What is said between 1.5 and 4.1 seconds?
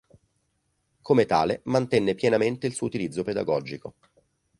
mantenne pienamente il suo utilizzo pedagogico.